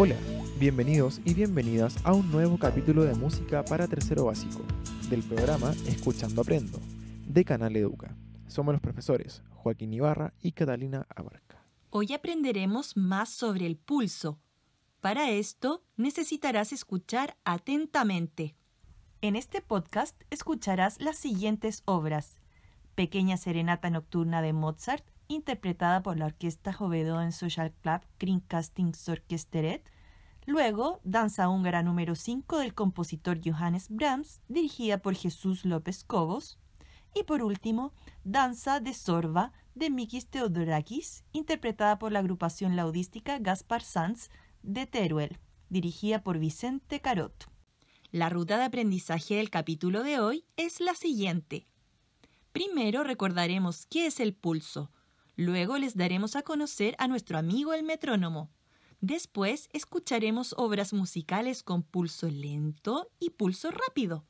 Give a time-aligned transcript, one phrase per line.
[0.00, 0.14] Hola,
[0.60, 4.62] bienvenidos y bienvenidas a un nuevo capítulo de música para tercero básico,
[5.10, 6.78] del programa Escuchando Aprendo,
[7.26, 8.16] de Canal Educa.
[8.46, 11.64] Somos los profesores Joaquín Ibarra y Catalina Abarca.
[11.90, 14.38] Hoy aprenderemos más sobre el pulso.
[15.00, 18.54] Para esto necesitarás escuchar atentamente.
[19.20, 22.38] En este podcast escucharás las siguientes obras.
[22.94, 29.88] Pequeña Serenata Nocturna de Mozart, interpretada por la Orquesta Jovedoen Social Club Kringkastingsorkesteret.
[30.48, 36.58] Luego, Danza húngara número 5 del compositor Johannes Brahms, dirigida por Jesús López Cobos.
[37.14, 37.92] Y por último,
[38.24, 44.30] Danza de Sorba de Mikis Theodorakis, interpretada por la agrupación laudística Gaspar Sanz
[44.62, 47.44] de Teruel, dirigida por Vicente Carot.
[48.10, 51.66] La ruta de aprendizaje del capítulo de hoy es la siguiente.
[52.52, 54.90] Primero recordaremos qué es el pulso,
[55.36, 58.48] luego les daremos a conocer a nuestro amigo el metrónomo.
[59.00, 64.24] Después escucharemos obras musicales con pulso lento y pulso rápido.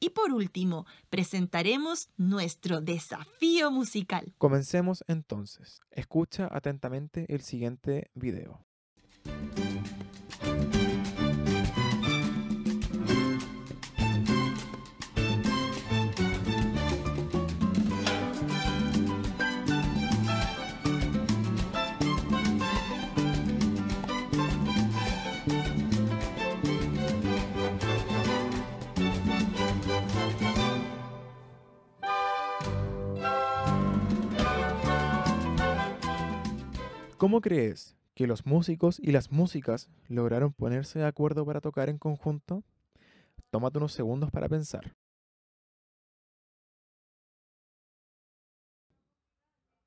[0.00, 4.34] Y por último, presentaremos nuestro desafío musical.
[4.38, 5.80] Comencemos entonces.
[5.90, 8.64] Escucha atentamente el siguiente video.
[37.18, 41.98] ¿Cómo crees que los músicos y las músicas lograron ponerse de acuerdo para tocar en
[41.98, 42.62] conjunto?
[43.50, 44.94] Tómate unos segundos para pensar.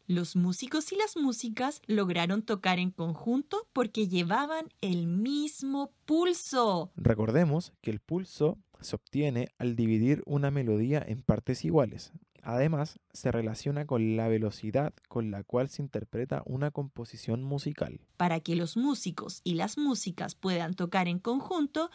[0.08, 6.92] Los músicos y las músicas lograron tocar en conjunto porque llevaban el mismo pulso.
[6.98, 12.12] Recordemos que el pulso se obtiene al dividir una melodía en partes iguales,
[12.44, 18.00] Además, se relaciona con la velocidad con la cual se interpreta una composición musical.
[18.18, 21.92] Para que los músicos y las músicas puedan tocar en conjunto,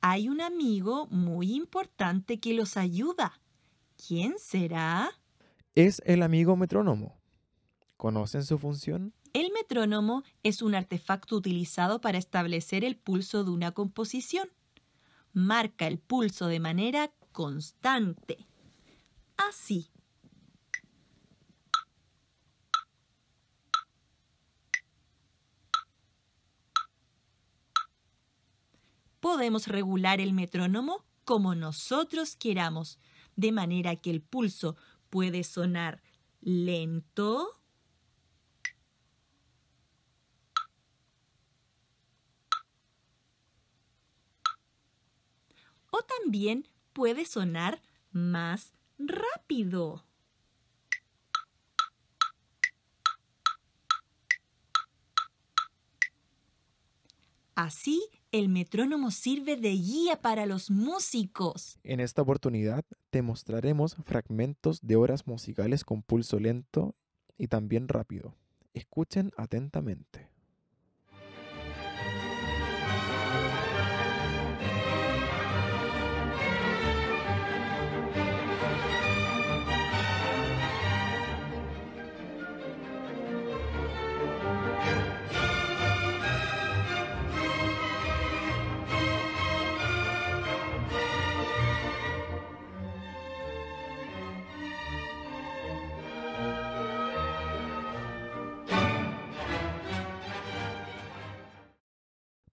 [0.00, 3.40] hay un amigo muy importante que los ayuda.
[4.06, 5.10] ¿Quién será?
[5.74, 7.18] Es el amigo metrónomo.
[7.96, 9.12] ¿Conocen su función?
[9.32, 14.48] El metrónomo es un artefacto utilizado para establecer el pulso de una composición.
[15.32, 18.47] Marca el pulso de manera constante
[19.38, 19.90] así.
[29.20, 32.98] Podemos regular el metrónomo como nosotros queramos,
[33.36, 34.76] de manera que el pulso
[35.10, 36.02] puede sonar
[36.40, 37.50] lento,
[45.90, 50.04] o también puede sonar más rápido.
[57.54, 58.00] Así,
[58.30, 61.78] el metrónomo sirve de guía para los músicos.
[61.82, 66.94] En esta oportunidad te mostraremos fragmentos de obras musicales con pulso lento
[67.36, 68.36] y también rápido.
[68.74, 70.27] Escuchen atentamente.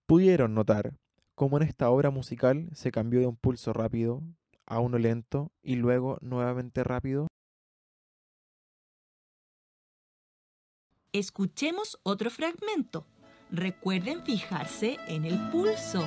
[0.06, 0.94] Pudieron notar
[1.36, 4.22] cómo en esta obra musical se cambió de un pulso rápido
[4.66, 7.28] a uno lento y luego nuevamente rápido.
[11.12, 13.06] Escuchemos otro fragmento.
[13.52, 16.06] Recuerden fijarse en el pulso.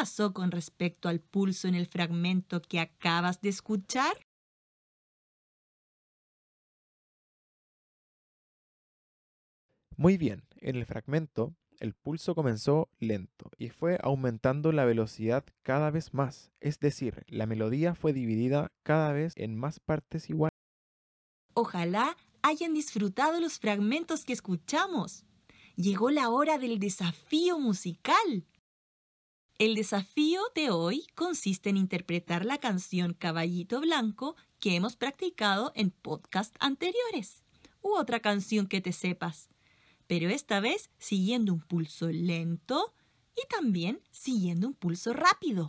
[0.00, 4.26] Pasó con respecto al pulso en el fragmento que acabas de escuchar?
[9.98, 15.90] Muy bien, en el fragmento el pulso comenzó lento y fue aumentando la velocidad cada
[15.90, 20.56] vez más, es decir, la melodía fue dividida cada vez en más partes iguales.
[21.52, 25.26] Ojalá hayan disfrutado los fragmentos que escuchamos.
[25.76, 28.46] Llegó la hora del desafío musical.
[29.60, 35.90] El desafío de hoy consiste en interpretar la canción Caballito Blanco que hemos practicado en
[35.90, 37.44] podcast anteriores,
[37.80, 39.50] u otra canción que te sepas
[40.10, 42.94] pero esta vez siguiendo un pulso lento
[43.36, 45.68] y también siguiendo un pulso rápido.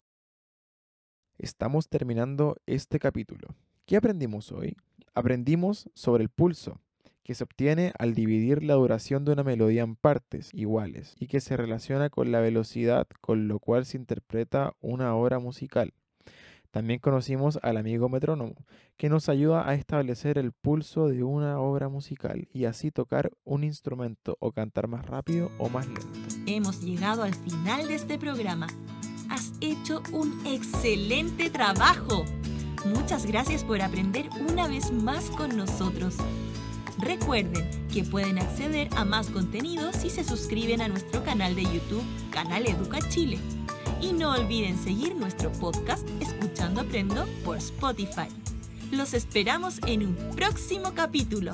[1.37, 3.49] Estamos terminando este capítulo.
[3.85, 4.75] ¿Qué aprendimos hoy?
[5.13, 6.81] Aprendimos sobre el pulso,
[7.23, 11.41] que se obtiene al dividir la duración de una melodía en partes iguales y que
[11.41, 15.93] se relaciona con la velocidad con lo cual se interpreta una obra musical.
[16.71, 18.55] También conocimos al amigo metrónomo,
[18.95, 23.65] que nos ayuda a establecer el pulso de una obra musical y así tocar un
[23.65, 26.07] instrumento o cantar más rápido o más lento.
[26.47, 28.67] Hemos llegado al final de este programa.
[29.29, 32.23] Has hecho un excelente trabajo.
[32.85, 36.15] Muchas gracias por aprender una vez más con nosotros.
[37.01, 42.03] Recuerden que pueden acceder a más contenido si se suscriben a nuestro canal de YouTube,
[42.29, 43.39] Canal Educa Chile.
[44.01, 48.27] Y no olviden seguir nuestro podcast Escuchando Aprendo por Spotify.
[48.91, 51.53] Los esperamos en un próximo capítulo.